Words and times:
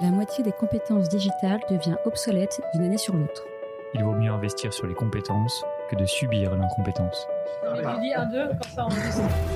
la 0.00 0.10
moitié 0.10 0.44
des 0.44 0.52
compétences 0.52 1.08
digitales 1.08 1.60
devient 1.68 1.96
obsolète 2.04 2.60
d'une 2.72 2.84
année 2.84 2.98
sur 2.98 3.16
l'autre. 3.16 3.42
Il 3.94 4.04
vaut 4.04 4.14
mieux 4.14 4.30
investir 4.30 4.72
sur 4.72 4.86
les 4.86 4.94
compétences 4.94 5.64
que 5.90 5.96
de 5.96 6.04
subir 6.04 6.54
l'incompétence. 6.54 7.26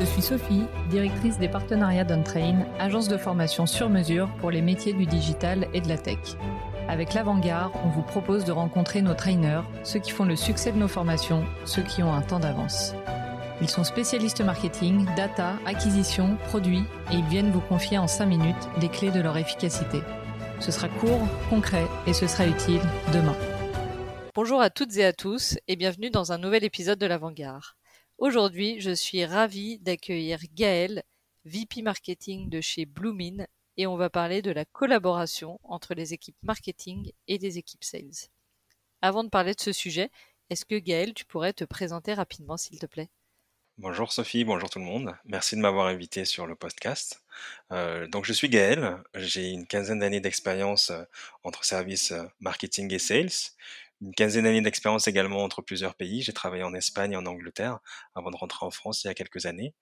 Je 0.00 0.04
suis 0.04 0.22
Sophie, 0.22 0.66
directrice 0.88 1.38
des 1.38 1.48
partenariats 1.48 2.04
d'OnTrain, 2.04 2.64
agence 2.78 3.08
de 3.08 3.18
formation 3.18 3.66
sur 3.66 3.90
mesure 3.90 4.28
pour 4.40 4.50
les 4.50 4.62
métiers 4.62 4.94
du 4.94 5.06
digital 5.06 5.68
et 5.74 5.80
de 5.80 5.88
la 5.88 5.98
tech. 5.98 6.18
Avec 6.88 7.14
l'Avant-Garde, 7.14 7.72
on 7.84 7.88
vous 7.88 8.02
propose 8.02 8.44
de 8.44 8.52
rencontrer 8.52 9.02
nos 9.02 9.14
trainers, 9.14 9.62
ceux 9.84 10.00
qui 10.00 10.10
font 10.10 10.24
le 10.24 10.34
succès 10.34 10.72
de 10.72 10.78
nos 10.78 10.88
formations, 10.88 11.44
ceux 11.64 11.82
qui 11.82 12.02
ont 12.02 12.12
un 12.12 12.22
temps 12.22 12.40
d'avance. 12.40 12.94
Ils 13.60 13.70
sont 13.70 13.84
spécialistes 13.84 14.40
marketing, 14.40 15.06
data, 15.14 15.52
acquisition, 15.66 16.36
produits 16.48 16.84
et 17.12 17.16
ils 17.16 17.24
viennent 17.26 17.52
vous 17.52 17.60
confier 17.60 17.98
en 17.98 18.08
5 18.08 18.26
minutes 18.26 18.68
les 18.80 18.88
clés 18.88 19.12
de 19.12 19.20
leur 19.20 19.36
efficacité. 19.36 20.02
Ce 20.62 20.70
sera 20.70 20.88
court, 20.88 21.26
concret 21.50 21.88
et 22.06 22.12
ce 22.12 22.28
sera 22.28 22.46
utile 22.46 22.80
demain. 23.12 23.36
Bonjour 24.32 24.60
à 24.60 24.70
toutes 24.70 24.96
et 24.96 25.04
à 25.04 25.12
tous 25.12 25.58
et 25.66 25.74
bienvenue 25.74 26.08
dans 26.08 26.30
un 26.30 26.38
nouvel 26.38 26.62
épisode 26.62 27.00
de 27.00 27.06
l'Avant-Garde. 27.06 27.64
Aujourd'hui, 28.18 28.80
je 28.80 28.92
suis 28.92 29.24
ravie 29.24 29.80
d'accueillir 29.80 30.38
Gaël, 30.54 31.02
VP 31.46 31.82
Marketing 31.82 32.48
de 32.48 32.60
chez 32.60 32.86
Bloomin, 32.86 33.44
et 33.76 33.88
on 33.88 33.96
va 33.96 34.08
parler 34.08 34.40
de 34.40 34.52
la 34.52 34.64
collaboration 34.64 35.58
entre 35.64 35.94
les 35.94 36.14
équipes 36.14 36.38
marketing 36.44 37.10
et 37.26 37.38
les 37.38 37.58
équipes 37.58 37.82
sales. 37.82 38.30
Avant 39.00 39.24
de 39.24 39.30
parler 39.30 39.54
de 39.54 39.60
ce 39.60 39.72
sujet, 39.72 40.12
est-ce 40.48 40.64
que 40.64 40.78
Gaël, 40.78 41.12
tu 41.12 41.24
pourrais 41.24 41.54
te 41.54 41.64
présenter 41.64 42.14
rapidement 42.14 42.56
s'il 42.56 42.78
te 42.78 42.86
plaît? 42.86 43.10
Bonjour 43.82 44.12
Sophie, 44.12 44.44
bonjour 44.44 44.70
tout 44.70 44.78
le 44.78 44.84
monde. 44.84 45.12
Merci 45.24 45.56
de 45.56 45.60
m'avoir 45.60 45.88
invité 45.88 46.24
sur 46.24 46.46
le 46.46 46.54
podcast. 46.54 47.24
Euh, 47.72 48.06
donc 48.06 48.24
je 48.24 48.32
suis 48.32 48.48
Gaël, 48.48 49.02
j'ai 49.16 49.50
une 49.50 49.66
quinzaine 49.66 49.98
d'années 49.98 50.20
d'expérience 50.20 50.90
euh, 50.90 51.02
entre 51.42 51.64
services 51.64 52.12
euh, 52.12 52.22
marketing 52.38 52.94
et 52.94 53.00
sales, 53.00 53.32
une 54.00 54.14
quinzaine 54.14 54.44
d'années 54.44 54.60
d'expérience 54.60 55.08
également 55.08 55.42
entre 55.42 55.62
plusieurs 55.62 55.96
pays. 55.96 56.22
J'ai 56.22 56.32
travaillé 56.32 56.62
en 56.62 56.74
Espagne 56.74 57.14
et 57.14 57.16
en 57.16 57.26
Angleterre 57.26 57.80
avant 58.14 58.30
de 58.30 58.36
rentrer 58.36 58.64
en 58.64 58.70
France 58.70 59.02
il 59.02 59.08
y 59.08 59.10
a 59.10 59.14
quelques 59.14 59.46
années. 59.46 59.74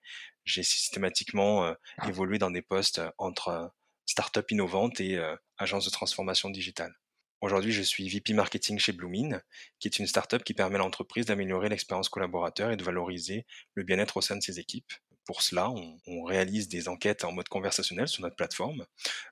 J'ai 0.45 0.63
systématiquement 0.63 1.71
évolué 2.07 2.39
dans 2.39 2.49
des 2.49 2.63
postes 2.63 3.03
entre 3.19 3.71
start-up 4.07 4.49
innovante 4.49 4.99
et 4.99 5.21
agence 5.59 5.85
de 5.85 5.91
transformation 5.91 6.49
digitale. 6.49 6.95
Aujourd'hui, 7.41 7.71
je 7.71 7.81
suis 7.81 8.07
VP 8.07 8.35
Marketing 8.35 8.77
chez 8.77 8.91
Bloomin, 8.91 9.41
qui 9.79 9.87
est 9.87 9.97
une 9.97 10.05
startup 10.05 10.43
qui 10.43 10.53
permet 10.53 10.75
à 10.75 10.77
l'entreprise 10.77 11.25
d'améliorer 11.25 11.69
l'expérience 11.69 12.07
collaborateur 12.07 12.69
et 12.69 12.77
de 12.77 12.83
valoriser 12.83 13.47
le 13.73 13.81
bien-être 13.81 14.17
au 14.17 14.21
sein 14.21 14.35
de 14.35 14.43
ses 14.43 14.59
équipes. 14.59 14.93
Pour 15.25 15.41
cela, 15.41 15.71
on, 15.71 16.23
réalise 16.23 16.67
des 16.67 16.87
enquêtes 16.87 17.23
en 17.23 17.31
mode 17.31 17.47
conversationnel 17.49 18.07
sur 18.07 18.21
notre 18.21 18.35
plateforme 18.35 18.85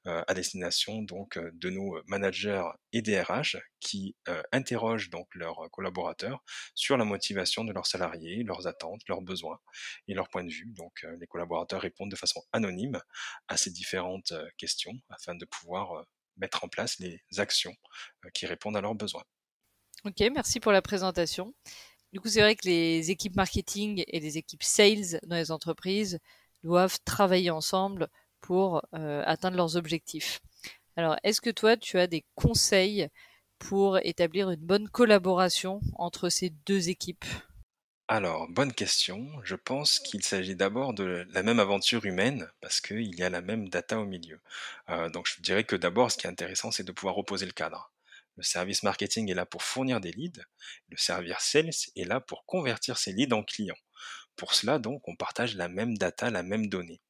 euh, 0.08 0.24
à 0.28 0.34
destination 0.34 1.04
donc 1.04 1.38
euh, 1.38 1.52
de 1.54 1.70
nos 1.70 2.02
managers 2.08 2.64
et 2.94 3.02
DRH 3.04 3.58
qui 3.80 4.16
euh, 4.28 4.42
interrogent 4.52 5.12
donc 5.12 5.28
leurs 5.36 5.70
collaborateurs 5.72 6.44
sur 6.74 6.98
la 6.98 7.06
motivation 7.06 7.64
de 7.64 7.74
leurs 7.74 7.86
salariés, 7.86 8.44
leurs 8.44 8.66
attentes, 8.66 9.02
leurs 9.08 9.22
besoins 9.22 9.60
et 10.08 10.16
leurs 10.16 10.30
points 10.30 10.44
de 10.44 10.52
vue. 10.52 10.72
Donc 10.76 11.06
les 11.20 11.28
collaborateurs 11.28 11.82
répondent 11.82 12.12
de 12.12 12.16
façon 12.16 12.42
anonyme 12.54 13.00
à 13.48 13.56
ces 13.56 13.70
différentes 13.70 14.34
questions 14.58 14.94
afin 15.10 15.36
de 15.36 15.46
pouvoir 15.46 16.06
mettre 16.40 16.64
en 16.64 16.68
place 16.68 17.00
les 17.00 17.22
actions 17.38 17.76
euh, 18.26 18.30
qui 18.34 18.46
répondent 18.46 18.78
à 18.78 18.82
leurs 18.82 18.96
besoins. 18.96 19.24
Ok, 20.06 20.20
merci 20.34 20.60
pour 20.60 20.72
la 20.72 20.82
présentation. 20.82 21.54
Du 22.14 22.20
coup, 22.20 22.30
c'est 22.30 22.42
vrai 22.42 22.56
que 22.56 22.68
les 22.68 23.12
équipes 23.12 23.36
marketing 23.36 24.04
et 24.08 24.20
les 24.20 24.38
équipes 24.38 24.64
sales 24.64 25.20
dans 25.24 25.36
les 25.36 25.52
entreprises 25.52 26.20
doivent 26.64 26.98
travailler 27.06 27.52
ensemble 27.52 28.08
pour 28.42 28.82
euh, 28.94 29.24
atteindre 29.26 29.58
leurs 29.58 29.76
objectifs. 29.76 30.40
Alors, 30.96 31.18
est-ce 31.24 31.42
que 31.42 31.50
toi, 31.50 31.78
tu 31.78 32.00
as 32.00 32.08
des 32.08 32.26
conseils 32.36 33.10
pour 33.60 34.00
établir 34.00 34.50
une 34.50 34.60
bonne 34.60 34.90
collaboration 34.90 35.82
entre 35.96 36.30
ces 36.30 36.50
deux 36.66 36.90
équipes? 36.90 37.26
Alors, 38.10 38.48
bonne 38.50 38.74
question. 38.74 39.30
Je 39.46 39.56
pense 39.56 40.00
qu'il 40.00 40.22
s'agit 40.24 40.56
d'abord 40.56 40.94
de 40.94 41.26
la 41.32 41.44
même 41.44 41.60
aventure 41.60 42.04
humaine 42.06 42.50
parce 42.60 42.82
qu'il 42.82 43.16
y 43.16 43.24
a 43.24 43.30
la 43.30 43.42
même 43.42 43.70
data 43.70 44.00
au 44.00 44.06
milieu. 44.06 44.42
Euh, 44.90 45.10
donc, 45.10 45.28
je 45.28 45.42
dirais 45.42 45.64
que 45.64 45.76
d'abord, 45.78 46.12
ce 46.12 46.18
qui 46.18 46.26
est 46.28 46.30
intéressant, 46.30 46.72
c'est 46.72 46.84
de 46.84 46.92
pouvoir 46.92 47.16
reposer 47.16 47.46
le 47.46 47.52
cadre. 47.54 47.92
Le 48.36 48.44
service 48.44 48.84
marketing 48.84 49.30
est 49.32 49.36
là 49.36 49.46
pour 49.46 49.64
fournir 49.64 50.02
des 50.02 50.12
leads. 50.12 50.42
Le 50.90 50.98
service 50.98 51.38
sales 51.40 51.70
est 51.96 52.06
là 52.06 52.20
pour 52.20 52.46
convertir 52.46 52.98
ces 52.98 53.14
leads 53.14 53.34
en 53.36 53.44
clients. 53.44 53.78
Pour 54.36 54.54
cela, 54.54 54.80
donc, 54.80 55.08
on 55.08 55.16
partage 55.16 55.56
la 55.56 55.68
même 55.68 55.98
data, 55.98 56.30
la 56.30 56.44
même 56.44 56.68
donnée. 56.68 57.02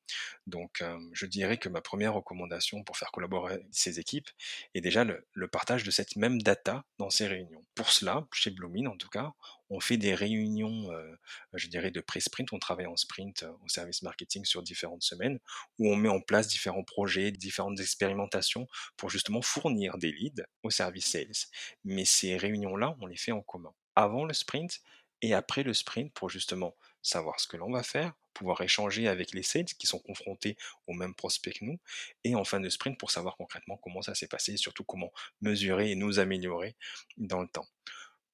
Donc, 0.48 0.82
euh, 0.82 0.98
je 1.14 1.26
dirais 1.26 1.58
que 1.58 1.70
ma 1.70 1.82
première 1.82 2.14
recommandation 2.14 2.84
pour 2.84 2.98
faire 2.98 3.12
collaborer 3.12 3.64
ces 3.72 4.00
équipes 4.00 4.30
est 4.74 4.82
déjà 4.82 5.04
le, 5.04 5.48
partage 5.48 5.84
de 5.84 5.92
cette 5.92 6.16
même 6.16 6.42
data 6.42 6.84
dans 6.98 7.10
ces 7.10 7.28
réunions. 7.28 7.64
Pour 7.76 7.92
cela, 7.92 8.28
chez 8.34 8.50
Bloomin 8.52 8.88
en 8.88 8.98
tout 8.98 9.10
cas, 9.10 9.34
on 9.70 9.80
fait 9.80 9.98
des 9.98 10.16
réunions, 10.16 10.92
euh, 10.92 11.16
je 11.54 11.68
dirais, 11.68 11.92
de 11.92 12.02
pré-sprint. 12.02 12.52
On 12.54 12.60
travaille 12.60 12.88
en 12.88 12.98
sprint 12.98 13.44
euh, 13.44 13.52
au 13.64 13.68
service 13.68 14.02
marketing 14.02 14.46
sur 14.46 14.64
différentes 14.64 15.04
semaines 15.04 15.40
où 15.78 15.92
on 15.92 15.96
met 15.96 16.10
en 16.10 16.22
place 16.22 16.48
différents 16.48 16.84
projets, 16.84 17.32
différentes 17.32 17.80
expérimentations 17.80 18.68
pour 18.98 19.10
justement 19.10 19.42
fournir 19.42 19.98
des 19.98 20.12
leads 20.12 20.44
au 20.64 20.70
service 20.70 21.06
sales. 21.06 21.48
Mais 21.84 22.06
ces 22.06 22.38
réunions-là, 22.38 22.96
on 23.02 23.06
les 23.06 23.18
fait 23.18 23.32
en 23.32 23.42
commun. 23.42 23.74
Avant 23.96 24.26
le 24.26 24.34
sprint 24.34 24.82
et 25.22 25.34
après 25.34 25.64
le 25.64 25.74
sprint 25.74 26.14
pour 26.14 26.30
justement 26.30 26.76
savoir 27.02 27.40
ce 27.40 27.48
que 27.48 27.58
l'on 27.58 27.72
va 27.72 27.84
faire, 27.84 28.14
pouvoir 28.34 28.62
échanger 28.62 29.08
avec 29.08 29.34
les 29.34 29.44
sales 29.44 29.66
qui 29.66 29.88
sont 29.88 30.00
confrontés 30.00 30.58
aux 30.88 30.94
mêmes 30.94 31.16
prospects 31.16 31.60
que 31.60 31.66
nous, 31.66 31.80
et 32.24 32.36
en 32.36 32.44
fin 32.44 32.60
de 32.60 32.70
sprint 32.70 32.98
pour 32.98 33.12
savoir 33.12 33.38
concrètement 33.38 33.78
comment 33.78 34.02
ça 34.02 34.16
s'est 34.16 34.28
passé 34.28 34.54
et 34.54 34.58
surtout 34.58 34.84
comment 34.84 35.12
mesurer 35.42 35.92
et 35.92 35.96
nous 35.96 36.20
améliorer 36.20 36.76
dans 37.18 37.42
le 37.42 37.48
temps. 37.48 37.68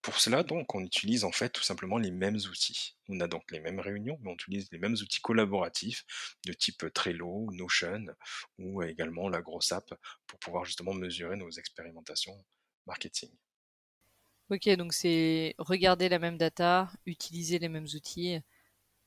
Pour 0.06 0.19
cela, 0.19 0.44
donc, 0.44 0.75
on 0.75 0.84
utilise 0.84 1.24
en 1.24 1.31
fait 1.31 1.50
tout 1.50 1.63
simplement 1.63 1.97
les 1.97 2.12
mêmes 2.12 2.35
outils. 2.35 2.95
On 3.09 3.19
a 3.22 3.28
donc 3.28 3.50
les 3.50 3.59
mêmes 3.59 3.79
réunions, 3.79 4.19
mais 4.22 4.29
on 4.29 4.35
utilise 4.35 4.72
les 4.72 4.78
mêmes 4.78 4.94
outils 4.94 5.19
collaboratifs 5.19 6.06
de 6.45 6.53
type 6.53 6.94
Trello, 6.94 7.50
Notion 7.51 8.06
ou 8.59 8.84
également 8.84 9.29
la 9.29 9.41
grosse 9.41 9.72
app 9.72 9.91
pour 10.28 10.38
pouvoir 10.38 10.63
justement 10.63 10.94
mesurer 10.94 11.38
nos 11.38 11.50
expérimentations 11.50 12.45
marketing. 12.85 13.31
Ok, 14.50 14.69
donc 14.78 14.94
c'est 14.94 15.56
regarder 15.57 16.07
la 16.09 16.19
même 16.19 16.38
data, 16.38 16.91
utiliser 17.06 17.57
les 17.59 17.69
mêmes 17.69 17.88
outils, 17.95 18.39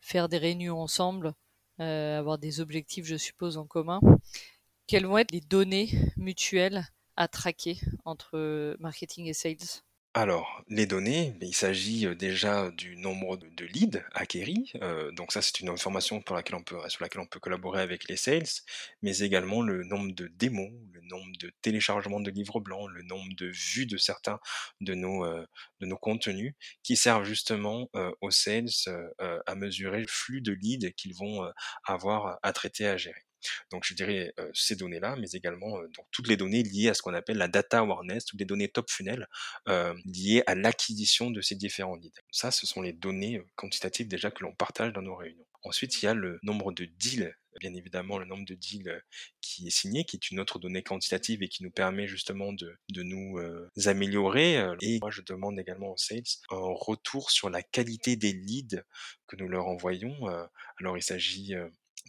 faire 0.00 0.28
des 0.28 0.38
réunions 0.38 0.80
ensemble, 0.80 1.34
euh, 1.80 2.18
avoir 2.18 2.38
des 2.38 2.60
objectifs, 2.60 3.06
je 3.06 3.16
suppose, 3.16 3.56
en 3.58 3.66
commun. 3.66 4.00
Quelles 4.88 5.06
vont 5.06 5.18
être 5.18 5.32
les 5.32 5.40
données 5.42 5.90
mutuelles 6.16 6.86
à 7.16 7.28
traquer 7.28 7.80
entre 8.04 8.76
marketing 8.80 9.26
et 9.26 9.34
sales? 9.34 9.82
Alors, 10.18 10.64
les 10.66 10.86
données, 10.86 11.36
il 11.40 11.54
s'agit 11.54 12.04
déjà 12.16 12.72
du 12.72 12.96
nombre 12.96 13.36
de 13.36 13.64
leads 13.66 14.02
acquéris. 14.12 14.72
Donc 15.12 15.30
ça, 15.30 15.42
c'est 15.42 15.60
une 15.60 15.68
information 15.68 16.20
sur 16.26 16.34
laquelle 16.34 17.20
on 17.20 17.26
peut 17.26 17.38
collaborer 17.38 17.80
avec 17.80 18.08
les 18.08 18.16
sales, 18.16 18.42
mais 19.00 19.18
également 19.18 19.62
le 19.62 19.84
nombre 19.84 20.12
de 20.12 20.26
démos, 20.26 20.72
le 20.92 21.02
nombre 21.02 21.30
de 21.38 21.52
téléchargements 21.62 22.18
de 22.18 22.32
livres 22.32 22.58
blancs, 22.58 22.90
le 22.90 23.02
nombre 23.02 23.32
de 23.36 23.46
vues 23.46 23.86
de 23.86 23.96
certains 23.96 24.40
de 24.80 24.94
nos, 24.94 25.24
de 25.24 25.86
nos 25.86 25.96
contenus 25.96 26.54
qui 26.82 26.96
servent 26.96 27.24
justement 27.24 27.88
aux 28.20 28.32
sales 28.32 28.66
à 29.46 29.54
mesurer 29.54 30.00
le 30.00 30.08
flux 30.08 30.40
de 30.40 30.50
leads 30.50 30.90
qu'ils 30.96 31.14
vont 31.14 31.48
avoir 31.84 32.40
à 32.42 32.52
traiter, 32.52 32.88
à 32.88 32.96
gérer. 32.96 33.27
Donc 33.70 33.84
je 33.84 33.94
dirais 33.94 34.32
ces 34.54 34.76
données-là, 34.76 35.16
mais 35.16 35.30
également 35.32 35.78
donc, 35.78 36.06
toutes 36.10 36.28
les 36.28 36.36
données 36.36 36.62
liées 36.62 36.88
à 36.88 36.94
ce 36.94 37.02
qu'on 37.02 37.14
appelle 37.14 37.38
la 37.38 37.48
data 37.48 37.78
awareness, 37.78 38.24
toutes 38.24 38.40
les 38.40 38.46
données 38.46 38.68
top 38.68 38.90
funnel 38.90 39.26
liées 40.04 40.42
à 40.46 40.54
l'acquisition 40.54 41.30
de 41.30 41.40
ces 41.40 41.54
différents 41.54 41.96
leads. 41.96 42.20
Ça, 42.30 42.50
ce 42.50 42.66
sont 42.66 42.82
les 42.82 42.92
données 42.92 43.42
quantitatives 43.56 44.08
déjà 44.08 44.30
que 44.30 44.42
l'on 44.42 44.54
partage 44.54 44.92
dans 44.92 45.02
nos 45.02 45.16
réunions. 45.16 45.44
Ensuite, 45.62 46.02
il 46.02 46.06
y 46.06 46.08
a 46.08 46.14
le 46.14 46.38
nombre 46.42 46.72
de 46.72 46.84
deals 46.84 47.34
bien 47.58 47.74
évidemment 47.74 48.18
le 48.18 48.24
nombre 48.24 48.44
de 48.44 48.54
deals 48.54 49.02
qui 49.40 49.66
est 49.66 49.70
signé, 49.70 50.04
qui 50.04 50.16
est 50.16 50.30
une 50.30 50.40
autre 50.40 50.58
donnée 50.58 50.82
quantitative 50.82 51.42
et 51.42 51.48
qui 51.48 51.62
nous 51.62 51.70
permet 51.70 52.06
justement 52.06 52.52
de, 52.52 52.76
de 52.90 53.02
nous 53.02 53.40
améliorer. 53.86 54.64
Et 54.80 54.98
moi, 55.00 55.10
je 55.10 55.22
demande 55.22 55.58
également 55.58 55.92
aux 55.92 55.96
sales 55.96 56.22
un 56.50 56.56
retour 56.56 57.30
sur 57.30 57.50
la 57.50 57.62
qualité 57.62 58.16
des 58.16 58.32
leads 58.32 58.82
que 59.26 59.36
nous 59.36 59.48
leur 59.48 59.66
envoyons. 59.66 60.16
Alors, 60.78 60.96
il 60.96 61.02
s'agit 61.02 61.54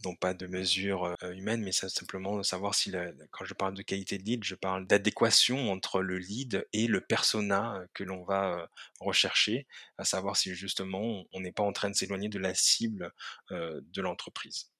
non 0.06 0.16
pas 0.16 0.34
de 0.34 0.48
mesures 0.48 1.16
humaines, 1.34 1.62
mais 1.62 1.72
simplement 1.72 2.38
de 2.38 2.44
savoir 2.44 2.75
si, 2.75 2.92
quand 3.31 3.46
je 3.46 3.54
parle 3.54 3.74
de 3.74 3.81
qualité 3.81 4.18
de 4.18 4.24
lead, 4.24 4.44
je 4.44 4.56
parle 4.56 4.88
d'adéquation 4.88 5.72
entre 5.72 6.01
le 6.01 6.18
lead 6.18 6.68
et 6.74 6.88
le 6.88 7.01
persona 7.01 7.81
que 7.94 8.04
l'on 8.04 8.24
va 8.24 8.69
rechercher, 9.00 9.68
à 9.98 10.06
savoir 10.06 10.38
si 10.38 10.56
justement 10.56 11.25
on 11.34 11.42
n'est 11.42 11.51
pas 11.51 11.63
en 11.63 11.74
train 11.74 11.90
de 11.90 11.96
s'éloigner 11.96 12.30
de 12.30 12.40
la 12.40 12.54
cible 12.54 13.13
de 13.51 14.01
l'entreprise. 14.01 14.72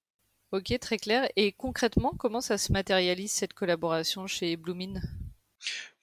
Ok, 0.51 0.74
très 0.80 0.98
clair. 0.98 1.30
Et 1.36 1.51
concrètement, 1.51 2.13
comment 2.18 2.42
ça 2.42 2.57
se 2.57 2.72
matérialise 2.72 3.31
cette 3.31 3.54
collaboration 3.54 4.25
chez 4.25 4.57
Bloomin 4.57 5.00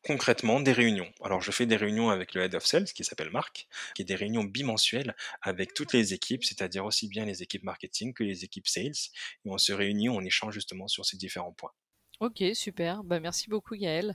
concrètement 0.07 0.61
des 0.61 0.73
réunions. 0.73 1.13
Alors 1.21 1.43
je 1.43 1.51
fais 1.51 1.67
des 1.67 1.75
réunions 1.77 2.11
avec 2.11 2.33
le 2.35 2.43
Head 2.43 2.55
of 2.55 2.65
Sales 2.65 2.85
qui 2.85 3.03
s'appelle 3.03 3.31
Marc, 3.31 3.67
qui 3.95 4.03
est 4.03 4.05
des 4.05 4.15
réunions 4.15 4.45
bimensuelles 4.45 5.17
avec 5.43 5.75
toutes 5.75 5.93
les 5.93 6.15
équipes, 6.15 6.45
c'est-à-dire 6.45 6.85
aussi 6.85 7.09
bien 7.09 7.25
les 7.25 7.43
équipes 7.43 7.65
marketing 7.65 8.15
que 8.15 8.23
les 8.23 8.45
équipes 8.45 8.69
sales. 8.69 8.93
Et 9.45 9.51
on 9.51 9.59
se 9.59 9.73
réunit, 9.73 10.09
on 10.09 10.21
échange 10.21 10.55
justement 10.55 10.87
sur 10.87 11.05
ces 11.05 11.17
différents 11.17 11.53
points. 11.53 11.73
Ok, 12.21 12.43
super. 12.55 13.03
Bah, 13.03 13.19
merci 13.19 13.51
beaucoup 13.51 13.75
Gaël. 13.75 14.15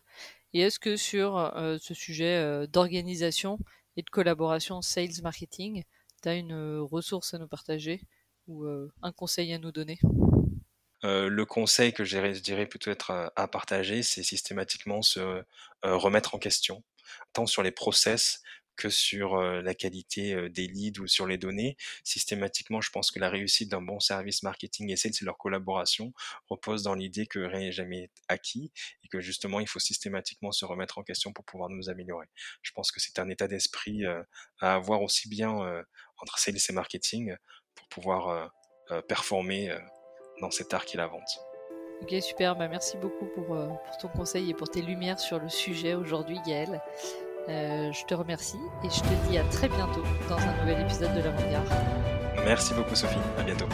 Et 0.53 0.61
est-ce 0.61 0.79
que 0.79 0.95
sur 0.95 1.37
euh, 1.37 1.77
ce 1.79 1.93
sujet 1.93 2.37
euh, 2.37 2.67
d'organisation 2.67 3.59
et 3.97 4.01
de 4.01 4.09
collaboration 4.09 4.81
sales 4.81 5.21
marketing, 5.21 5.83
tu 6.23 6.29
as 6.29 6.35
une 6.35 6.53
euh, 6.53 6.81
ressource 6.81 7.33
à 7.33 7.37
nous 7.37 7.47
partager 7.47 8.01
ou 8.47 8.65
un 9.01 9.11
conseil 9.11 9.53
à 9.53 9.59
nous 9.59 9.71
donner? 9.71 9.99
Le 11.03 11.43
conseil 11.45 11.93
que 11.93 12.03
je 12.03 12.39
dirais 12.39 12.65
plutôt 12.65 12.91
être 12.91 13.31
à, 13.35 13.47
partager, 13.47 14.03
c'est 14.03 14.23
systématiquement 14.23 15.01
se 15.01 15.43
remettre 15.83 16.35
en 16.35 16.39
question, 16.39 16.83
tant 17.33 17.45
sur 17.45 17.63
les 17.63 17.71
process 17.71 18.41
que 18.77 18.89
sur 18.89 19.37
la 19.37 19.75
qualité 19.75 20.49
des 20.49 20.65
leads 20.67 21.01
ou 21.01 21.07
sur 21.07 21.27
les 21.27 21.37
données. 21.37 21.77
Systématiquement, 22.03 22.81
je 22.81 22.89
pense 22.89 23.11
que 23.11 23.19
la 23.19 23.29
réussite 23.29 23.69
d'un 23.69 23.81
bon 23.81 23.99
service 23.99 24.43
marketing 24.43 24.89
et 24.89 24.95
c'est 24.95 25.21
leur 25.21 25.37
collaboration 25.37 26.13
repose 26.49 26.81
dans 26.81 26.95
l'idée 26.95 27.27
que 27.27 27.39
rien 27.39 27.59
n'est 27.59 27.71
jamais 27.71 28.09
acquis 28.27 28.71
et 29.03 29.07
que 29.07 29.21
justement, 29.21 29.59
il 29.59 29.67
faut 29.67 29.79
systématiquement 29.79 30.51
se 30.51 30.65
remettre 30.65 30.97
en 30.97 31.03
question 31.03 31.31
pour 31.33 31.45
pouvoir 31.45 31.69
nous 31.69 31.89
améliorer. 31.89 32.27
Je 32.63 32.71
pense 32.71 32.91
que 32.91 32.99
c'est 32.99 33.19
un 33.19 33.29
état 33.29 33.47
d'esprit 33.47 34.03
à 34.05 34.25
avoir 34.73 35.03
aussi 35.03 35.29
bien 35.29 35.51
entre 36.17 36.39
sales 36.39 36.57
et 36.57 36.73
marketing 36.73 37.35
pour 37.75 37.87
pouvoir 37.87 38.51
performer 39.07 39.77
dans 40.41 40.51
cet 40.51 40.73
art 40.73 40.85
qui 40.85 40.97
la 40.97 41.07
vente. 41.07 41.39
Ok, 42.01 42.13
super. 42.21 42.55
Bah, 42.55 42.67
merci 42.67 42.97
beaucoup 42.97 43.25
pour, 43.25 43.45
pour 43.45 43.97
ton 44.01 44.07
conseil 44.09 44.49
et 44.49 44.53
pour 44.53 44.69
tes 44.69 44.81
lumières 44.81 45.19
sur 45.19 45.39
le 45.39 45.47
sujet 45.49 45.93
aujourd'hui, 45.93 46.39
Gaël. 46.45 46.81
Euh, 47.49 47.91
je 47.91 48.05
te 48.05 48.13
remercie 48.13 48.59
et 48.83 48.89
je 48.89 49.01
te 49.01 49.29
dis 49.29 49.37
à 49.37 49.43
très 49.45 49.67
bientôt 49.67 50.03
dans 50.29 50.37
un 50.37 50.57
nouvel 50.59 50.81
épisode 50.81 51.13
de 51.15 51.21
l'Avant-Garde. 51.21 51.67
Merci 52.45 52.73
beaucoup 52.73 52.95
Sophie, 52.95 53.17
à 53.37 53.43
bientôt. 53.43 53.67